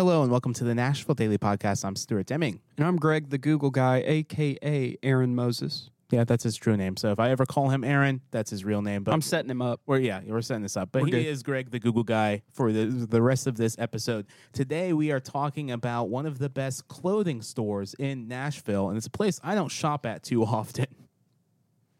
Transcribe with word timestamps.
Hello 0.00 0.22
and 0.22 0.30
welcome 0.30 0.54
to 0.54 0.64
the 0.64 0.74
Nashville 0.74 1.14
Daily 1.14 1.36
Podcast. 1.36 1.84
I'm 1.84 1.94
Stuart 1.94 2.24
Deming. 2.24 2.62
And 2.78 2.86
I'm 2.86 2.96
Greg, 2.96 3.28
the 3.28 3.36
Google 3.36 3.68
guy, 3.68 4.02
aka 4.06 4.96
Aaron 5.02 5.34
Moses. 5.34 5.90
Yeah, 6.10 6.24
that's 6.24 6.42
his 6.42 6.56
true 6.56 6.74
name. 6.74 6.96
So 6.96 7.12
if 7.12 7.20
I 7.20 7.28
ever 7.28 7.44
call 7.44 7.68
him 7.68 7.84
Aaron, 7.84 8.22
that's 8.30 8.50
his 8.50 8.64
real 8.64 8.80
name. 8.80 9.04
But 9.04 9.12
I'm 9.12 9.20
setting 9.20 9.50
him 9.50 9.60
up. 9.60 9.82
We're, 9.84 9.98
yeah, 9.98 10.22
we're 10.24 10.40
setting 10.40 10.62
this 10.62 10.78
up. 10.78 10.88
But 10.90 11.02
We're 11.02 11.06
he 11.08 11.10
good. 11.12 11.26
is 11.26 11.42
Greg, 11.42 11.70
the 11.70 11.78
Google 11.78 12.02
guy, 12.02 12.40
for 12.50 12.72
the, 12.72 12.86
the 12.86 13.20
rest 13.20 13.46
of 13.46 13.58
this 13.58 13.76
episode. 13.78 14.24
Today, 14.54 14.94
we 14.94 15.12
are 15.12 15.20
talking 15.20 15.70
about 15.70 16.08
one 16.08 16.24
of 16.24 16.38
the 16.38 16.48
best 16.48 16.88
clothing 16.88 17.42
stores 17.42 17.94
in 17.98 18.26
Nashville, 18.26 18.88
and 18.88 18.96
it's 18.96 19.06
a 19.06 19.10
place 19.10 19.38
I 19.44 19.54
don't 19.54 19.68
shop 19.68 20.06
at 20.06 20.22
too 20.22 20.42
often. 20.46 20.86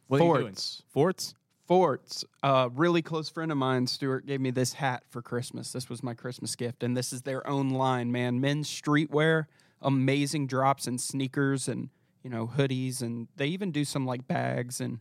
What 0.06 0.22
are 0.22 0.24
you 0.24 0.32
doing? 0.32 0.44
Forts. 0.46 0.82
Forts? 0.88 1.34
Forts. 1.80 2.24
A 2.42 2.68
really 2.74 3.00
close 3.00 3.28
friend 3.28 3.52
of 3.52 3.56
mine, 3.56 3.86
Stuart, 3.86 4.26
gave 4.26 4.40
me 4.40 4.50
this 4.50 4.72
hat 4.72 5.04
for 5.08 5.22
Christmas. 5.22 5.70
This 5.70 5.88
was 5.88 6.02
my 6.02 6.14
Christmas 6.14 6.56
gift, 6.56 6.82
and 6.82 6.96
this 6.96 7.12
is 7.12 7.22
their 7.22 7.46
own 7.46 7.70
line, 7.70 8.10
man. 8.10 8.40
Men's 8.40 8.68
streetwear, 8.68 9.44
amazing 9.80 10.48
drops 10.48 10.88
and 10.88 11.00
sneakers 11.00 11.68
and 11.68 11.90
you 12.24 12.30
know 12.30 12.48
hoodies, 12.48 13.02
and 13.02 13.28
they 13.36 13.46
even 13.46 13.70
do 13.70 13.84
some 13.84 14.04
like 14.04 14.26
bags 14.26 14.80
and 14.80 14.98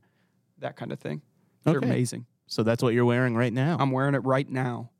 that 0.59 0.75
kind 0.75 0.91
of 0.91 0.99
thing. 0.99 1.23
They're 1.63 1.77
Okay. 1.77 1.87
amazing. 1.87 2.27
So 2.45 2.61
that's 2.61 2.83
what 2.83 2.93
you're 2.93 3.03
wearing 3.03 3.35
right 3.35 3.51
now. 3.51 3.75
I'm 3.79 3.89
wearing 3.89 4.13
it 4.13 4.23
right 4.23 4.47
now. 4.47 4.91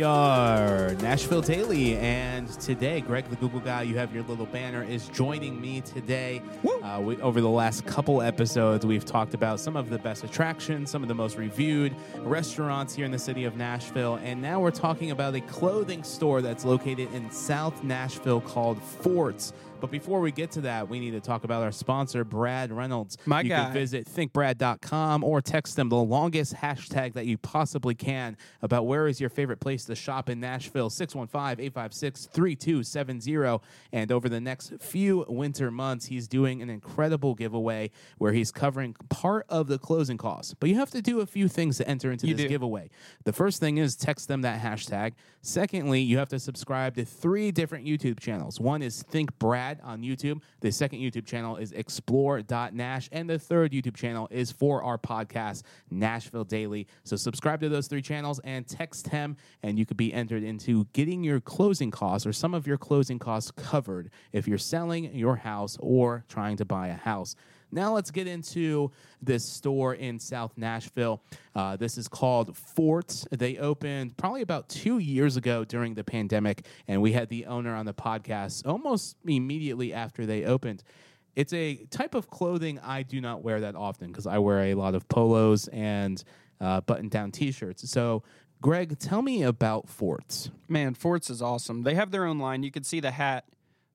We 0.00 0.04
are 0.04 0.94
Nashville 0.94 1.42
Daily, 1.42 1.98
and 1.98 2.48
today, 2.58 3.02
Greg, 3.02 3.28
the 3.28 3.36
Google 3.36 3.60
guy, 3.60 3.82
you 3.82 3.98
have 3.98 4.14
your 4.14 4.22
little 4.22 4.46
banner, 4.46 4.82
is 4.82 5.08
joining 5.08 5.60
me 5.60 5.82
today. 5.82 6.40
Uh, 6.82 7.02
we, 7.02 7.20
over 7.20 7.42
the 7.42 7.50
last 7.50 7.84
couple 7.84 8.22
episodes, 8.22 8.86
we've 8.86 9.04
talked 9.04 9.34
about 9.34 9.60
some 9.60 9.76
of 9.76 9.90
the 9.90 9.98
best 9.98 10.24
attractions, 10.24 10.90
some 10.90 11.02
of 11.02 11.08
the 11.08 11.14
most 11.14 11.36
reviewed 11.36 11.94
restaurants 12.20 12.94
here 12.94 13.04
in 13.04 13.10
the 13.10 13.18
city 13.18 13.44
of 13.44 13.56
Nashville, 13.56 14.18
and 14.24 14.40
now 14.40 14.58
we're 14.58 14.70
talking 14.70 15.10
about 15.10 15.34
a 15.34 15.42
clothing 15.42 16.02
store 16.02 16.40
that's 16.40 16.64
located 16.64 17.12
in 17.12 17.30
South 17.30 17.84
Nashville 17.84 18.40
called 18.40 18.82
Forts. 18.82 19.52
But 19.80 19.90
before 19.90 20.20
we 20.20 20.30
get 20.30 20.50
to 20.52 20.60
that, 20.62 20.88
we 20.88 21.00
need 21.00 21.12
to 21.12 21.20
talk 21.20 21.44
about 21.44 21.62
our 21.62 21.72
sponsor, 21.72 22.22
Brad 22.22 22.70
Reynolds. 22.70 23.16
My 23.24 23.40
you 23.40 23.48
guy. 23.48 23.64
Can 23.64 23.72
visit 23.72 24.06
thinkbrad.com 24.06 25.24
or 25.24 25.40
text 25.40 25.76
them 25.76 25.88
the 25.88 25.96
longest 25.96 26.54
hashtag 26.54 27.14
that 27.14 27.26
you 27.26 27.38
possibly 27.38 27.94
can 27.94 28.36
about 28.62 28.86
where 28.86 29.08
is 29.08 29.20
your 29.20 29.30
favorite 29.30 29.60
place 29.60 29.84
to 29.90 29.94
shop 29.94 30.28
in 30.30 30.40
Nashville 30.40 30.90
615-856-3270 30.90 33.60
and 33.92 34.12
over 34.12 34.28
the 34.28 34.40
next 34.40 34.72
few 34.80 35.24
winter 35.28 35.70
months 35.70 36.06
he's 36.06 36.26
doing 36.28 36.62
an 36.62 36.70
incredible 36.70 37.34
giveaway 37.34 37.90
where 38.18 38.32
he's 38.32 38.50
covering 38.50 38.94
part 39.08 39.46
of 39.48 39.66
the 39.66 39.78
closing 39.78 40.16
costs. 40.18 40.54
But 40.58 40.68
you 40.70 40.76
have 40.76 40.90
to 40.92 41.02
do 41.02 41.20
a 41.20 41.26
few 41.26 41.48
things 41.48 41.76
to 41.78 41.88
enter 41.88 42.12
into 42.12 42.26
You 42.26 42.34
this 42.34 42.44
do. 42.44 42.48
giveaway. 42.48 42.90
The 43.24 43.32
first 43.32 43.60
thing 43.60 43.78
is 43.78 43.96
text 43.96 44.28
them 44.28 44.42
that 44.42 44.60
hashtag. 44.62 45.12
Secondly 45.42 46.00
you 46.00 46.18
have 46.18 46.28
to 46.30 46.38
subscribe 46.38 46.94
to 46.96 47.04
three 47.04 47.50
different 47.50 47.86
YouTube 47.86 48.20
channels. 48.20 48.60
One 48.60 48.82
is 48.82 49.02
Think 49.02 49.38
Brad 49.38 49.80
on 49.82 50.02
YouTube. 50.02 50.40
The 50.60 50.70
second 50.72 51.00
YouTube 51.00 51.26
channel 51.26 51.56
is 51.56 51.72
explore.nash 51.72 53.08
and 53.12 53.28
the 53.28 53.38
third 53.38 53.72
YouTube 53.72 53.96
channel 53.96 54.28
is 54.30 54.50
for 54.52 54.82
our 54.82 54.98
podcast 54.98 55.62
Nashville 55.90 56.44
Daily. 56.44 56.86
So 57.04 57.16
subscribe 57.16 57.60
to 57.60 57.68
those 57.68 57.86
three 57.88 58.02
channels 58.02 58.40
and 58.44 58.66
text 58.66 59.08
him 59.08 59.36
and 59.62 59.78
you 59.80 59.86
could 59.86 59.96
be 59.96 60.14
entered 60.14 60.44
into 60.44 60.86
getting 60.92 61.24
your 61.24 61.40
closing 61.40 61.90
costs 61.90 62.26
or 62.26 62.32
some 62.32 62.54
of 62.54 62.66
your 62.66 62.78
closing 62.78 63.18
costs 63.18 63.50
covered 63.50 64.10
if 64.32 64.46
you're 64.46 64.58
selling 64.58 65.12
your 65.14 65.34
house 65.34 65.76
or 65.80 66.24
trying 66.28 66.56
to 66.56 66.64
buy 66.64 66.88
a 66.88 66.94
house 66.94 67.34
now 67.72 67.94
let's 67.94 68.10
get 68.10 68.26
into 68.26 68.90
this 69.22 69.44
store 69.44 69.94
in 69.94 70.18
South 70.18 70.52
Nashville. 70.56 71.22
Uh, 71.54 71.76
this 71.76 71.98
is 71.98 72.08
called 72.08 72.56
Forts. 72.56 73.26
They 73.30 73.58
opened 73.58 74.16
probably 74.16 74.42
about 74.42 74.68
two 74.68 74.98
years 74.98 75.36
ago 75.36 75.64
during 75.64 75.94
the 75.94 76.04
pandemic, 76.04 76.66
and 76.88 77.00
we 77.00 77.12
had 77.12 77.28
the 77.28 77.46
owner 77.46 77.74
on 77.74 77.86
the 77.86 77.94
podcast 77.94 78.66
almost 78.66 79.16
immediately 79.24 79.92
after 79.92 80.26
they 80.26 80.44
opened. 80.44 80.82
It's 81.36 81.52
a 81.52 81.76
type 81.90 82.14
of 82.14 82.28
clothing 82.28 82.80
I 82.80 83.02
do 83.04 83.20
not 83.20 83.42
wear 83.42 83.60
that 83.60 83.76
often 83.76 84.08
because 84.08 84.26
I 84.26 84.38
wear 84.38 84.64
a 84.64 84.74
lot 84.74 84.94
of 84.94 85.08
polos 85.08 85.68
and 85.68 86.22
uh, 86.60 86.80
button-down 86.82 87.32
T-shirts. 87.32 87.88
So, 87.90 88.22
Greg, 88.60 88.98
tell 88.98 89.22
me 89.22 89.42
about 89.42 89.88
Forts. 89.88 90.50
Man, 90.68 90.94
Forts 90.94 91.30
is 91.30 91.40
awesome. 91.40 91.82
They 91.82 91.94
have 91.94 92.10
their 92.10 92.24
own 92.24 92.38
line. 92.38 92.62
You 92.62 92.70
can 92.70 92.84
see 92.84 93.00
the 93.00 93.10
hat 93.10 93.44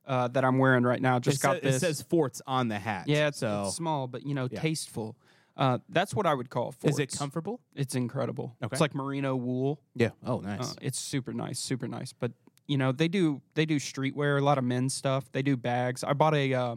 uh, 0.08 0.28
that 0.30 0.44
I'm 0.44 0.58
wearing 0.58 0.84
right 0.84 1.02
now. 1.02 1.20
Just 1.20 1.38
it, 1.38 1.42
got 1.44 1.56
sa- 1.58 1.62
this. 1.62 1.76
it 1.78 1.80
says 1.80 2.02
Forts 2.02 2.42
on 2.48 2.68
the 2.68 2.80
hat. 2.80 3.06
Yeah, 3.08 3.28
it's, 3.28 3.40
so 3.40 3.66
it's 3.68 3.76
small, 3.76 4.08
but 4.08 4.26
you 4.26 4.34
know, 4.34 4.48
Yeah. 4.52 4.60
tasteful. 4.60 5.16
Uh, 5.58 5.78
that's 5.88 6.14
what 6.14 6.26
I 6.26 6.34
would 6.34 6.50
call 6.50 6.74
forts. 6.74 6.96
is 6.96 7.00
it 7.00 7.18
comfortable? 7.18 7.62
It's 7.76 7.96
incredible. 7.96 8.56
Okay. 8.62 8.74
It's 8.74 8.82
like 8.82 8.94
merino 8.94 9.36
wool. 9.38 9.80
Yeah. 9.96 10.10
Oh, 10.26 10.40
nice. 10.40 10.72
Uh, 10.72 10.76
it's 10.82 11.00
super 11.00 11.32
nice, 11.32 11.60
super 11.60 11.88
nice. 11.88 12.12
But 12.12 12.34
you 12.68 12.78
know, 12.78 12.92
they 12.92 13.08
do 13.08 13.42
they 13.54 13.66
do 13.66 13.78
streetwear, 13.78 14.38
a 14.40 14.44
lot 14.44 14.58
of 14.58 14.64
men's 14.66 14.94
stuff. 14.94 15.32
They 15.32 15.42
do 15.42 15.56
bags. 15.56 16.04
I 16.04 16.12
bought 16.14 16.36
a 16.36 16.54
uh, 16.54 16.76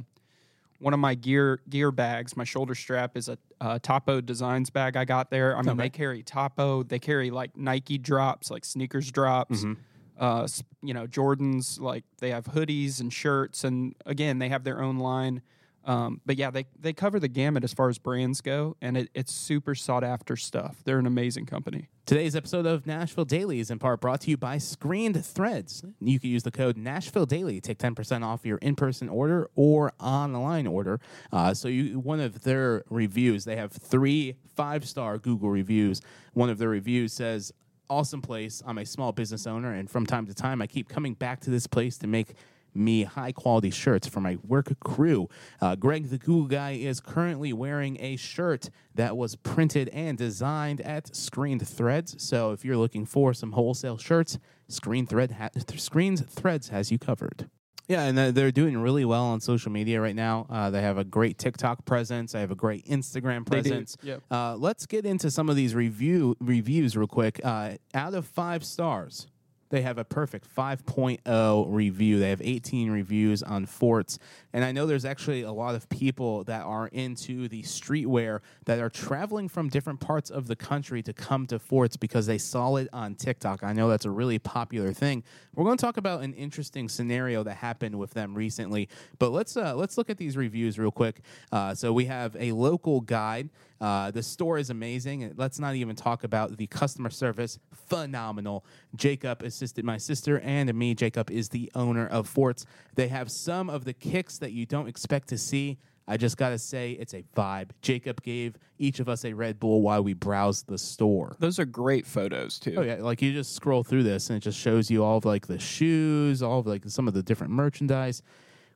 one 0.79 0.95
of 0.95 1.01
my 1.01 1.15
gear 1.15 1.61
gear 1.69 1.91
bags. 1.91 2.37
My 2.37 2.45
shoulder 2.45 2.75
strap 2.75 3.17
is 3.17 3.29
a 3.29 3.39
uh, 3.61 3.79
Topo 3.81 4.21
Designs 4.21 4.71
bag 4.71 4.97
I 4.97 5.05
got 5.05 5.31
there. 5.31 5.57
I 5.57 5.63
mean, 5.63 5.71
Okay. 5.71 5.83
they 5.83 5.91
carry 5.91 6.23
Topo. 6.23 6.83
They 6.83 6.99
carry 6.99 7.31
like 7.31 7.57
Nike 7.57 7.99
drops, 7.99 8.51
like 8.51 8.65
sneakers 8.65 9.11
drops. 9.11 9.61
Mm-hmm. 9.61 9.73
Uh, 10.19 10.47
you 10.83 10.95
know, 10.95 11.07
Jordans. 11.07 11.81
Like 11.81 12.05
they 12.19 12.31
have 12.31 12.45
hoodies 12.45 13.01
and 13.01 13.13
shirts, 13.13 13.65
and 13.65 13.95
again, 14.07 14.39
they 14.39 14.49
have 14.49 14.65
their 14.65 14.83
own 14.83 14.99
line. 14.99 15.43
Um, 15.89 16.21
but 16.27 16.37
yeah, 16.37 16.51
they 16.51 16.67
they 16.79 16.93
cover 16.93 17.19
the 17.19 17.29
gamut 17.29 17.65
as 17.65 17.73
far 17.73 17.89
as 17.89 17.99
brands 17.99 18.43
go, 18.43 18.77
and 18.83 18.99
it, 18.99 19.11
it's 19.15 19.33
super 19.33 19.75
sought 19.75 20.05
after 20.05 20.37
stuff. 20.37 20.77
They're 20.85 20.99
an 20.99 21.07
amazing 21.07 21.47
company. 21.47 21.89
Today's 22.05 22.37
episode 22.37 22.67
of 22.67 22.87
Nashville 22.87 23.25
Daily 23.25 23.59
is 23.59 23.71
in 23.71 23.79
part 23.79 24.03
brought 24.03 24.21
to 24.23 24.31
you 24.31 24.37
by 24.37 24.59
Screened 24.59 25.25
Threads. 25.25 25.83
You 26.01 26.21
can 26.21 26.29
use 26.29 26.43
the 26.43 26.51
code 26.51 26.77
Nashville 26.77 27.25
Daily 27.25 27.61
take 27.61 27.79
10% 27.79 28.23
off 28.23 28.45
your 28.45 28.59
in-person 28.59 29.09
order 29.09 29.51
or 29.57 29.93
online 29.99 30.67
order. 30.67 31.01
Uh, 31.33 31.55
so 31.55 31.69
you 31.69 31.99
one 31.99 32.21
of 32.21 32.43
their 32.43 32.85
reviews, 32.91 33.47
they 33.47 33.57
have 33.57 33.73
three 33.73 34.37
five-star 34.57 35.17
Google 35.19 35.51
reviews. 35.51 36.03
One 36.35 36.51
of 36.51 36.59
their 36.59 36.69
reviews 36.69 37.15
says, 37.15 37.53
awesome 37.89 38.21
place. 38.21 38.63
I'm 38.67 38.79
a 38.79 38.85
small 38.85 39.13
business 39.13 39.47
owner, 39.47 39.73
and 39.73 39.91
from 39.91 40.05
time 40.05 40.27
to 40.27 40.35
time, 40.35 40.61
I 40.61 40.67
keep 40.67 40.89
coming 40.89 41.15
back 41.15 41.41
to 41.41 41.51
this 41.51 41.67
place 41.67 41.97
to 41.99 42.07
make 42.07 42.35
me 42.75 43.05
high 43.05 43.33
quality 43.33 43.71
shirts 43.71 44.07
for 44.07 44.21
my 44.21 44.39
work 44.47 44.79
crew. 44.81 45.29
Uh, 45.61 45.75
Greg, 45.77 46.11
the 46.11 46.19
Google 46.19 46.47
guy, 46.49 46.73
is 46.73 47.01
currently 47.01 47.53
wearing 47.53 47.97
a 48.01 48.17
shirt 48.17 48.71
that 48.95 49.17
was 49.17 49.37
printed 49.37 49.89
and 49.91 50.17
designed 50.19 50.81
at 50.81 51.15
Screened 51.15 51.67
Threads. 51.67 52.23
So 52.23 52.53
if 52.53 52.65
you're 52.65 52.77
looking 52.77 53.07
for 53.07 53.35
some 53.35 53.53
wholesale 53.53 53.99
shirts, 53.99 54.39
Screen 54.69 55.07
Thread 55.07 55.33
ha- 55.33 55.51
Screens 55.77 56.21
Threads 56.23 56.69
has 56.69 56.91
you 56.91 56.99
covered. 56.99 57.49
Yeah, 57.89 58.03
and 58.03 58.19
they're 58.19 58.53
doing 58.53 58.77
really 58.77 59.07
well 59.07 59.25
on 59.25 59.41
social 59.41 59.73
media 59.73 59.99
right 59.99 60.15
now. 60.15 60.47
Uh, 60.51 60.69
they 60.69 60.83
have 60.83 60.99
a 60.99 61.05
great 61.05 61.39
TikTok 61.39 61.87
presence. 61.87 62.33
They 62.33 62.41
have 62.41 62.51
a 62.51 62.55
great 62.55 62.85
Instagram 62.85 63.47
presence. 63.47 63.97
yep. 64.03 64.23
Uh, 64.31 64.57
let's 64.57 64.85
get 64.85 65.07
into 65.07 65.31
some 65.31 65.49
of 65.49 65.57
these 65.57 65.75
review 65.75 66.37
reviews 66.39 66.99
real 66.99 67.07
quick. 67.07 67.41
Uh, 67.43 67.77
out 67.95 68.13
of 68.13 68.27
five 68.27 68.63
stars, 68.63 69.27
they 69.71 69.83
have 69.83 69.99
a 69.99 70.05
perfect 70.05 70.47
5.0 70.55 71.67
review. 71.69 72.19
They 72.19 72.31
have 72.31 72.41
18 72.43 72.91
reviews 72.91 73.43
on 73.43 73.67
Forts. 73.67 74.19
And 74.53 74.65
I 74.65 74.73
know 74.73 74.87
there's 74.87 75.05
actually 75.05 75.43
a 75.43 75.53
lot 75.53 75.75
of 75.75 75.89
people 75.89 76.45
that 76.45 76.63
are 76.63 76.89
into 76.89 77.49
the 77.49 77.63
streetwear 77.63 78.41
that 78.65 78.79
are 78.79 78.89
traveling 78.89 79.49
from 79.49 79.69
different 79.69 80.01
parts 80.01 80.31
of 80.31 80.47
the 80.47 80.57
country 80.57 81.03
to 81.03 81.13
come 81.13 81.47
to 81.49 81.59
Forts 81.59 81.97
because 81.97 82.27
they 82.27 82.39
saw 82.39 82.77
it 82.77 82.89
on 82.93 83.15
TikTok. 83.15 83.63
I 83.63 83.73
know 83.73 83.89
that's 83.89 84.07
a 84.07 84.11
really 84.11 84.39
popular 84.39 84.93
thing. 84.93 85.23
We're 85.55 85.65
going 85.65 85.77
to 85.77 85.85
talk 85.85 85.97
about 85.97 86.23
an 86.23 86.35
interesting 86.35 86.89
scenario 86.89 87.43
that 87.45 87.57
happened 87.57 87.99
with 87.99 88.15
them 88.15 88.35
recently. 88.35 88.89
But 89.19 89.31
let's 89.31 89.57
uh, 89.57 89.75
let's 89.75 89.99
look 89.99 90.09
at 90.09 90.17
these 90.17 90.37
reviews 90.37 90.79
real 90.79 90.91
quick. 90.91 91.21
Uh, 91.53 91.75
so 91.75 91.93
we 91.93 92.07
have 92.07 92.37
a 92.39 92.53
local 92.53 93.01
guide. 93.01 93.51
Uh, 93.81 94.11
the 94.11 94.23
store 94.23 94.59
is 94.59 94.71
amazing. 94.71 95.33
Let's 95.37 95.59
not 95.59 95.75
even 95.75 95.95
talk 95.95 96.25
about 96.25 96.57
the 96.57 96.67
customer 96.67 97.11
service. 97.11 97.59
Phenomenal. 97.73 98.65
Jacob 98.97 99.43
assisted 99.43 99.85
my 99.85 99.99
sister 99.99 100.41
and 100.41 100.73
me. 100.75 100.95
Jacob 100.95 101.31
is 101.31 101.49
the 101.51 101.71
owner 101.75 102.07
of 102.07 102.29
Forts. 102.29 102.67
They 102.95 103.09
have 103.09 103.31
some 103.31 103.71
of 103.71 103.85
the 103.85 103.93
kicks 103.93 104.39
that 104.39 104.53
you 104.53 104.67
don't 104.67 104.89
expect 104.89 105.29
to 105.29 105.39
see. 105.39 105.79
I 106.11 106.17
just 106.17 106.39
got 106.39 106.49
to 106.51 106.59
say, 106.59 106.93
it's 106.93 107.13
a 107.13 107.23
vibe. 107.37 107.71
Jacob 107.83 108.23
gave 108.23 108.57
each 108.79 108.99
of 108.99 109.11
us 109.11 109.27
a 109.27 109.35
Red 109.35 109.61
Bull 109.61 109.83
while 109.83 110.03
we 110.03 110.15
browsed 110.15 110.67
the 110.67 110.79
store. 110.79 111.37
Those 111.39 111.59
are 111.59 111.67
great 111.67 112.07
photos 112.07 112.59
too. 112.59 112.77
Oh 112.79 112.83
yeah, 112.83 112.97
like 113.01 113.21
you 113.21 113.33
just 113.33 113.55
scroll 113.55 113.85
through 113.85 114.05
this 114.05 114.31
and 114.31 114.39
it 114.39 114.41
just 114.41 114.59
shows 114.59 114.91
you 114.91 115.05
all 115.05 115.19
of 115.19 115.27
like 115.27 115.47
the 115.47 115.59
shoes, 115.59 116.43
all 116.43 116.61
of 116.61 116.67
like 116.67 116.85
some 116.87 117.09
of 117.09 117.15
the 117.15 117.23
different 117.23 117.53
merchandise. 117.53 118.23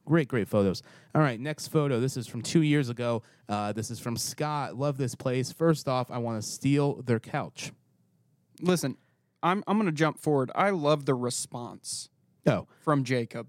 Great, 0.05 0.27
great 0.29 0.49
photos. 0.49 0.83
All 1.15 1.23
right, 1.23 1.39
next 1.39 1.69
photo. 1.69 2.01
This 2.01 2.17
is 2.17 2.27
from 2.27 2.43
two 2.43 2.63
years 2.63 2.89
ago. 2.89 3.23
Uh, 3.49 3.73
this 3.73 3.91
is 3.91 4.01
from 4.01 4.17
Scott. 4.17 4.77
Love 4.77 4.97
this 4.99 5.15
place. 5.15 5.53
First 5.53 5.87
off, 5.89 6.11
I 6.11 6.19
want 6.19 6.43
to 6.43 6.49
steal 6.49 7.03
their 7.03 7.21
couch. 7.21 7.73
Listen, 8.61 8.97
I'm 9.43 9.63
I'm 9.67 9.79
gonna 9.79 9.93
jump 9.93 10.19
forward. 10.21 10.51
I 10.55 10.71
love 10.71 11.05
the 11.07 11.15
response 11.15 12.09
Oh, 12.47 12.67
from 12.81 13.05
Jacob. 13.05 13.47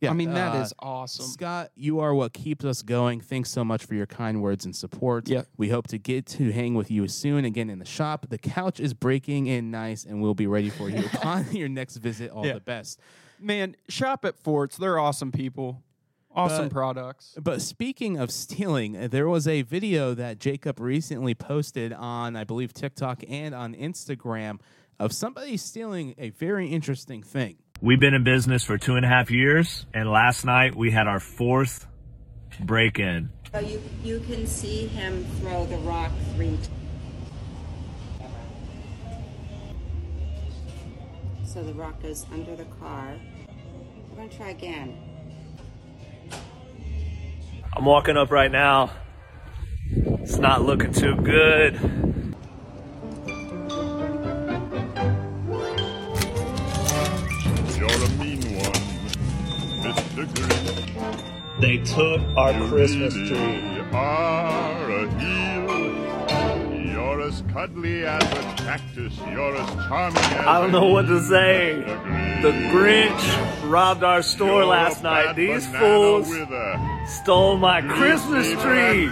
yeah. 0.00 0.10
I 0.10 0.14
mean, 0.14 0.32
that 0.32 0.54
uh, 0.54 0.60
is 0.62 0.72
awesome. 0.78 1.26
Scott, 1.26 1.70
you 1.74 2.00
are 2.00 2.14
what 2.14 2.32
keeps 2.32 2.64
us 2.64 2.80
going. 2.82 3.20
Thanks 3.20 3.50
so 3.50 3.62
much 3.64 3.84
for 3.84 3.94
your 3.94 4.06
kind 4.06 4.40
words 4.42 4.64
and 4.64 4.74
support. 4.74 5.28
Yeah. 5.28 5.42
We 5.58 5.68
hope 5.68 5.86
to 5.88 5.98
get 5.98 6.24
to 6.28 6.50
hang 6.52 6.74
with 6.74 6.90
you 6.90 7.06
soon 7.08 7.44
again 7.44 7.68
in 7.68 7.78
the 7.78 7.84
shop. 7.84 8.26
The 8.30 8.38
couch 8.38 8.80
is 8.80 8.94
breaking 8.94 9.46
in 9.46 9.70
nice 9.70 10.04
and 10.06 10.22
we'll 10.22 10.34
be 10.34 10.46
ready 10.46 10.70
for 10.70 10.88
you 10.88 11.04
upon 11.14 11.52
your 11.52 11.68
next 11.68 11.96
visit. 11.98 12.30
All 12.30 12.46
Yeah. 12.46 12.54
the 12.54 12.60
best. 12.60 12.98
Man, 13.40 13.76
shop 13.88 14.24
at 14.24 14.38
Forts. 14.38 14.76
They're 14.76 14.98
awesome 14.98 15.32
people. 15.32 15.82
Awesome 16.34 16.66
But- 16.66 16.72
products. 16.72 17.34
But 17.40 17.62
speaking 17.62 18.18
of 18.18 18.30
stealing, 18.30 19.08
there 19.08 19.26
was 19.28 19.48
a 19.48 19.62
video 19.62 20.12
that 20.14 20.38
Jacob 20.38 20.78
recently 20.80 21.34
posted 21.34 21.92
on, 21.94 22.36
I 22.36 22.44
believe, 22.44 22.74
TikTok 22.74 23.22
and 23.26 23.54
on 23.54 23.74
Instagram 23.74 24.58
of 24.98 25.12
somebody 25.12 25.56
stealing 25.56 26.14
a 26.18 26.30
very 26.30 26.68
interesting 26.68 27.22
thing. 27.22 27.56
We've 27.80 28.00
been 28.00 28.14
in 28.14 28.24
business 28.24 28.64
for 28.64 28.76
two 28.78 28.96
and 28.96 29.04
a 29.04 29.08
half 29.08 29.30
years, 29.30 29.86
and 29.94 30.10
last 30.10 30.44
night 30.44 30.74
we 30.74 30.90
had 30.90 31.06
our 31.06 31.20
fourth 31.20 31.86
break 32.60 32.98
in. 32.98 33.30
So 33.52 33.60
you, 33.60 33.82
you 34.02 34.20
can 34.20 34.46
see 34.46 34.86
him 34.86 35.24
throw 35.40 35.64
the 35.66 35.76
rock 35.78 36.10
three 36.34 36.48
times. 36.48 36.68
So 41.56 41.62
the 41.62 41.72
rock 41.72 42.02
goes 42.02 42.26
under 42.30 42.54
the 42.54 42.66
car. 42.66 43.14
We're 44.10 44.16
gonna 44.16 44.28
try 44.28 44.50
again. 44.50 44.94
I'm 47.74 47.86
walking 47.86 48.18
up 48.18 48.30
right 48.30 48.52
now. 48.52 48.90
It's 49.90 50.36
not 50.36 50.60
looking 50.60 50.92
too 50.92 51.16
good. 51.16 51.80
You're 57.74 57.88
a 57.88 58.08
mean 58.18 58.42
one, 58.58 58.82
Mr. 59.80 60.26
Grinch. 60.26 61.60
They 61.62 61.78
took 61.78 62.20
our 62.36 62.52
You 62.52 62.68
Christmas 62.68 63.14
really 63.14 63.28
tree. 63.30 63.76
Cuddly 67.56 68.04
as 68.04 68.22
a 68.22 68.42
cactus. 68.58 69.16
You're 69.30 69.56
as 69.56 69.86
charming 69.88 70.18
as 70.18 70.46
I 70.46 70.60
don't 70.60 70.72
know 70.72 70.88
what 70.88 71.06
to 71.06 71.22
say. 71.22 71.76
The 72.42 72.50
Grinch 72.50 73.70
robbed 73.70 74.04
our 74.04 74.20
store 74.20 74.60
You're 74.60 74.66
last 74.66 75.02
night. 75.02 75.36
These 75.36 75.66
fools 75.68 76.28
stole 77.06 77.56
my 77.56 77.80
Christmas 77.80 78.50
tree. 78.60 79.08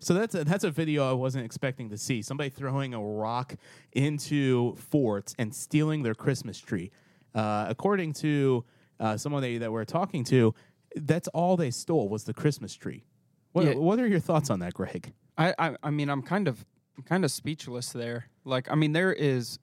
So 0.00 0.14
that's 0.14 0.34
a, 0.34 0.42
that's 0.42 0.64
a 0.64 0.70
video 0.72 1.08
I 1.08 1.12
wasn't 1.12 1.44
expecting 1.44 1.90
to 1.90 1.96
see. 1.96 2.22
Somebody 2.22 2.50
throwing 2.50 2.92
a 2.92 3.00
rock 3.00 3.54
into 3.92 4.74
forts 4.74 5.36
and 5.38 5.54
stealing 5.54 6.02
their 6.02 6.16
Christmas 6.16 6.58
tree. 6.58 6.90
Uh, 7.36 7.66
according 7.68 8.14
to 8.14 8.64
uh, 9.02 9.16
someone 9.18 9.42
they, 9.42 9.58
that 9.58 9.70
we're 9.72 9.84
talking 9.84 10.24
to, 10.24 10.54
that's 10.96 11.28
all 11.28 11.56
they 11.56 11.70
stole 11.70 12.08
was 12.08 12.24
the 12.24 12.32
Christmas 12.34 12.74
tree. 12.74 13.04
What, 13.52 13.64
Yeah. 13.66 13.74
what 13.74 13.98
are 14.00 14.06
your 14.06 14.20
thoughts 14.20 14.48
on 14.48 14.60
that, 14.60 14.72
Greg? 14.74 15.12
I, 15.36 15.54
I 15.58 15.76
I 15.82 15.90
mean, 15.90 16.08
I'm 16.08 16.22
kind 16.22 16.46
of 16.48 16.64
I'm 16.96 17.02
kind 17.02 17.24
of 17.24 17.30
speechless 17.30 17.92
there. 17.92 18.26
Like, 18.44 18.70
I 18.70 18.74
mean, 18.74 18.92
there 18.92 19.12
is 19.12 19.58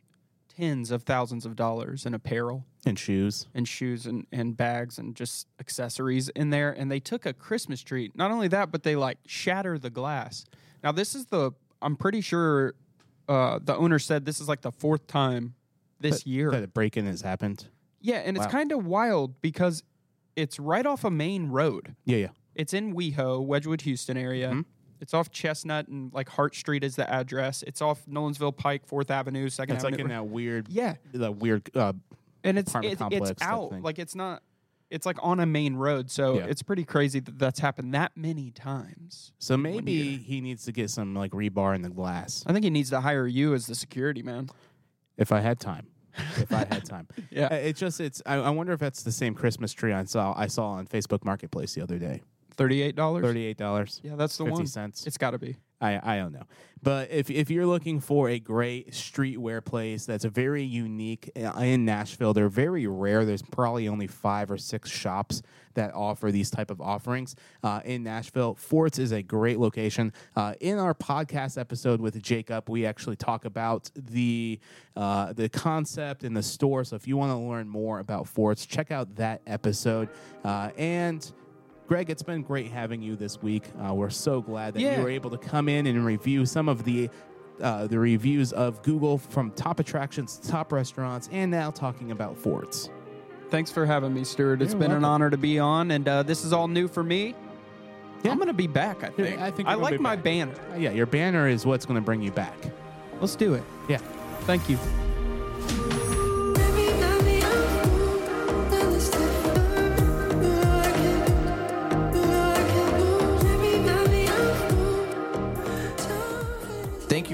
tens 0.58 0.92
of 0.92 1.04
thousands 1.04 1.46
of 1.46 1.56
dollars 1.56 2.06
in 2.06 2.14
apparel 2.14 2.66
And 2.86 2.98
shoes. 3.00 3.48
and 3.54 3.68
shoes 3.68 4.06
and, 4.08 4.26
and 4.32 4.58
bags 4.58 4.98
and 4.98 5.16
just 5.16 5.48
accessories 5.60 6.28
in 6.30 6.50
there. 6.50 6.72
And 6.72 6.92
they 6.92 7.00
took 7.00 7.26
a 7.26 7.34
Christmas 7.34 7.82
tree. 7.82 8.12
Not 8.16 8.32
only 8.32 8.48
that, 8.50 8.72
but 8.72 8.84
they 8.84 8.96
like 8.96 9.20
shatter 9.28 9.78
the 9.80 9.90
glass. 9.92 10.44
Now, 10.84 10.92
this 10.92 11.14
is 11.16 11.28
the, 11.28 11.52
I'm 11.82 11.96
pretty 11.96 12.22
sure 12.22 12.74
uh, 13.30 13.60
the 13.64 13.76
owner 13.78 14.00
said 14.00 14.26
this 14.26 14.42
is 14.42 14.48
like 14.50 14.62
the 14.62 14.72
fourth 14.72 15.06
time 15.08 15.54
this 16.00 16.26
year. 16.26 16.50
That 16.52 16.64
a 16.64 16.68
break 16.68 16.98
in 16.98 17.06
has 17.06 17.22
happened. 17.22 17.68
Yeah. 18.02 18.18
And 18.18 18.38
it's 18.38 18.46
Wow. 18.46 18.52
kind 18.52 18.72
of 18.72 18.86
wild 18.86 19.42
because 19.42 19.84
it's 20.36 20.60
right 20.60 20.86
off 20.86 21.04
a 21.04 21.12
main 21.12 21.48
road. 21.50 21.96
Yeah, 22.06 22.18
yeah. 22.18 22.28
It's 22.56 22.74
in 22.74 22.94
WeHo, 22.94 23.46
Wedgewood, 23.46 23.82
Houston 23.82 24.18
area. 24.18 24.50
Mm-hmm. 24.50 24.62
It's 25.02 25.14
off 25.14 25.32
Chestnut 25.32 25.88
and 25.88 26.14
like 26.14 26.28
Hart 26.30 26.56
Street 26.56 26.84
is 26.84 26.96
the 26.98 27.10
address. 27.10 27.64
It's 27.66 27.82
off 27.82 28.06
Nolensville 28.06 28.56
Pike, 28.56 28.86
Fourth 28.86 29.10
Avenue, 29.10 29.48
Second 29.50 29.76
It's 29.76 29.84
like 29.84 29.94
Avenue. 29.94 30.06
in 30.06 30.10
that 30.10 30.28
weird, 30.28 30.68
yeah, 30.70 30.96
the 31.14 31.32
weird. 31.32 31.70
Uh, 31.74 31.94
and 32.44 32.58
it's 32.58 32.70
apartment 32.72 32.92
it's, 32.94 33.00
complex 33.00 33.30
it's 33.32 33.42
type 33.42 33.50
out 33.50 33.70
thing. 33.72 33.82
like 33.82 33.98
it's 34.00 34.14
not. 34.16 34.44
It's 34.90 35.06
like 35.06 35.18
on 35.22 35.40
a 35.40 35.46
main 35.46 35.76
road, 35.76 36.10
so 36.10 36.40
Yeah. 36.40 36.46
it's 36.46 36.64
pretty 36.64 36.84
crazy 36.84 37.20
that 37.22 37.38
that's 37.40 37.60
happened 37.60 37.94
that 37.94 38.12
many 38.18 38.50
times. 38.52 39.32
so 39.40 39.56
maybe 39.56 40.18
he 40.18 40.42
needs 40.42 40.66
to 40.66 40.72
get 40.74 40.90
some 40.90 41.14
like 41.14 41.32
rebar 41.32 41.76
in 41.76 41.82
the 41.82 41.90
glass. 41.90 42.44
I 42.48 42.52
think 42.54 42.64
he 42.66 42.70
needs 42.70 42.90
to 42.90 43.00
hire 43.00 43.28
you 43.28 43.54
as 43.54 43.68
the 43.68 43.76
security 43.76 44.22
man. 44.24 44.50
If 45.16 45.32
I 45.32 45.40
had 45.42 45.60
time. 45.60 45.88
if 46.38 46.52
I 46.52 46.66
had 46.66 46.86
time. 46.86 47.08
Yeah. 47.32 47.46
Uh, 47.52 47.56
It's 47.56 47.80
just 47.80 48.00
it's. 48.00 48.22
I, 48.26 48.36
I 48.36 48.50
wonder 48.50 48.74
if 48.74 48.80
that's 48.80 49.04
the 49.04 49.12
same 49.12 49.34
Christmas 49.36 49.72
tree 49.74 49.94
I 49.94 50.04
saw. 50.06 50.34
I 50.38 50.48
saw 50.48 50.68
on 50.72 50.88
Facebook 50.88 51.24
Marketplace 51.26 51.74
the 51.76 51.82
other 51.82 51.98
day. 52.00 52.22
Thirty-eight 52.56 52.96
dollars. 52.96 53.24
Thirty-eight 53.24 53.58
dollars. 53.58 54.02
Yeah, 54.04 54.16
that's 54.16 54.38
the 54.38 54.46
fifty 54.46 54.58
one. 54.58 54.68
cents. 54.68 55.06
It's 55.08 55.18
got 55.18 55.32
to 55.32 55.38
be. 55.40 55.58
I 55.82 56.16
I 56.16 56.18
don't 56.18 56.34
know, 56.34 56.46
but 56.82 57.10
if 57.12 57.30
if 57.30 57.50
you're 57.50 57.66
looking 57.66 58.00
for 58.00 58.30
a 58.30 58.40
great 58.40 58.92
streetwear 58.92 59.64
place 59.64 60.06
that's 60.06 60.26
very 60.26 60.64
unique 60.64 61.32
uh, 61.36 61.60
in 61.60 61.86
Nashville, 61.86 62.34
they're 62.34 62.50
very 62.50 62.88
rare. 62.88 63.26
There's 63.26 63.42
probably 63.42 63.88
only 63.88 64.08
five 64.08 64.52
or 64.52 64.58
six 64.58 64.90
shops 64.90 65.42
that 65.76 65.94
offer 65.94 66.32
these 66.32 66.50
type 66.50 66.72
of 66.72 66.82
offerings 66.82 67.36
uh, 67.64 67.82
in 67.86 68.04
Nashville. 68.04 68.56
Forts 68.56 69.00
is 69.00 69.12
a 69.12 69.22
great 69.22 69.60
location. 69.60 70.12
Uh, 70.36 70.54
in 70.60 70.78
our 70.78 70.94
podcast 70.94 71.58
episode 71.58 72.02
with 72.02 72.22
Jacob, 72.22 72.70
we 72.70 72.86
actually 72.86 73.16
talk 73.16 73.46
about 73.46 73.90
the 73.96 74.60
uh, 74.96 75.34
the 75.34 75.50
concept 75.50 76.24
in 76.24 76.34
the 76.34 76.44
store. 76.44 76.84
So 76.84 76.96
if 76.96 77.08
you 77.08 77.18
want 77.18 77.32
to 77.32 77.38
learn 77.38 77.70
more 77.70 78.00
about 78.00 78.28
Forts, 78.28 78.66
check 78.66 78.92
out 78.92 79.16
that 79.16 79.42
episode 79.48 80.10
uh, 80.44 80.72
and. 80.78 81.32
Greg, 81.90 82.12
it's 82.12 82.22
been 82.22 82.44
great 82.44 82.68
having 82.72 83.02
you 83.02 83.16
this 83.16 83.42
week. 83.42 83.64
Uh, 83.84 83.96
we're 83.96 84.12
so 84.12 84.42
glad 84.42 84.76
that 84.76 84.80
Yeah. 84.82 84.98
you 84.98 85.04
were 85.04 85.10
able 85.10 85.32
to 85.32 85.40
come 85.40 85.68
in 85.68 85.88
and 85.88 86.06
review 86.06 86.46
some 86.46 86.70
of 86.70 86.84
the 86.86 87.10
uh, 87.62 87.88
the 87.88 88.00
reviews 88.00 88.54
of 88.54 88.82
Google 88.84 89.18
from 89.18 89.52
top 89.52 89.82
attractions, 89.82 90.38
to 90.38 90.48
top 90.48 90.72
restaurants, 90.72 91.28
and 91.34 91.52
now 91.52 91.70
talking 91.72 92.12
about 92.12 92.38
forts. 92.38 92.90
Thanks 93.50 93.70
for 93.70 93.86
having 93.86 94.14
me, 94.14 94.24
Stuart. 94.24 94.62
It's 94.62 94.72
You're 94.72 94.80
been 94.80 94.92
an 94.92 95.04
honor 95.04 95.30
to 95.30 95.36
be 95.36 95.60
on, 95.60 95.92
and 95.92 96.08
uh, 96.08 96.24
this 96.24 96.46
is 96.46 96.54
all 96.54 96.70
new 96.70 96.88
for 96.88 97.04
me. 97.04 97.36
Yeah. 98.24 98.32
I'm 98.32 98.38
gonna 98.38 98.54
be 98.54 98.68
back. 98.68 99.04
I 99.04 99.10
think. 99.10 99.42
I 99.42 99.50
think 99.52 99.68
I 99.68 99.74
like 99.74 100.00
my 100.00 100.16
back. 100.16 100.24
banner. 100.24 100.54
Yeah, 100.78 100.92
your 100.92 101.08
banner 101.08 101.50
is 101.50 101.66
what's 101.66 101.86
going 101.86 101.96
to 102.00 102.06
bring 102.06 102.22
you 102.22 102.32
back. 102.32 102.56
Let's 103.20 103.36
do 103.36 103.56
it. 103.56 103.64
Yeah. 103.90 103.98
Thank 104.42 104.70
you. 104.70 104.78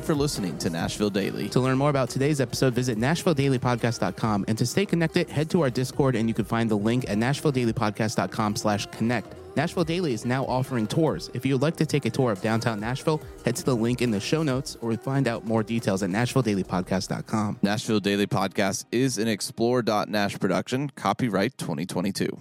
For 0.06 0.16
listening 0.16 0.58
to 0.60 0.70
Nashville 0.70 1.10
Daily. 1.10 1.50
To 1.50 1.60
learn 1.60 1.78
more 1.78 1.90
about 1.90 2.10
today's 2.10 2.40
episode, 2.40 2.74
visit 2.74 2.98
NashvilleDailyPodcast.com. 2.98 4.46
And 4.48 4.58
to 4.58 4.66
stay 4.66 4.86
connected, 4.86 5.30
head 5.30 5.50
to 5.50 5.62
our 5.62 5.70
Discord 5.70 6.16
and 6.16 6.28
you 6.28 6.34
can 6.34 6.46
find 6.46 6.70
the 6.70 6.78
link 6.78 7.10
at 7.10 7.18
NashvilleDailyPodcast.com 7.18 8.56
slash 8.56 8.86
connect. 8.88 9.34
Nashville 9.56 9.86
Daily 9.86 10.14
is 10.14 10.26
now 10.26 10.46
offering 10.46 10.86
tours. 10.86 11.30
If 11.34 11.46
you 11.46 11.56
would 11.56 11.62
like 11.62 11.78
to 11.78 11.86
take 11.86 12.06
a 12.06 12.10
tour 12.10 12.32
of 12.32 12.42
downtown 12.42 12.80
Nashville, 12.80 13.22
head 13.46 13.56
to 13.56 13.64
the 13.64 13.76
link 13.76 14.02
in 14.02 14.12
the 14.12 14.20
show 14.20 14.44
notes 14.44 14.78
or 14.82 14.96
find 14.98 15.28
out 15.28 15.46
more 15.46 15.64
details 15.64 16.04
at 16.04 16.10
NashvilleDailyPodcast.com. 16.10 17.60
Nashville 17.62 18.02
Daily 18.02 18.28
Podcast 18.28 18.86
is 18.92 19.18
an 19.18 19.28
Explore.Nash 19.28 20.40
production, 20.40 20.90
copyright 20.90 21.58
2022. 21.58 22.38